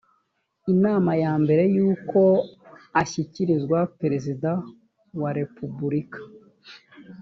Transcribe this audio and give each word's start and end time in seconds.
inama 0.73 1.11
mbere 1.43 1.63
y 1.75 1.79
uko 1.91 2.19
ashyikirizwa 3.01 3.79
perezida 3.99 4.51
wa 5.21 5.29
repubulika 5.39 6.19